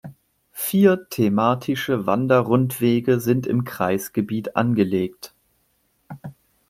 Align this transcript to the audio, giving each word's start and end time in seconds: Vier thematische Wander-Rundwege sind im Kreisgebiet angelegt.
Vier 0.51 1.07
thematische 1.11 2.07
Wander-Rundwege 2.07 3.19
sind 3.19 3.45
im 3.45 3.63
Kreisgebiet 3.65 4.55
angelegt. 4.55 5.35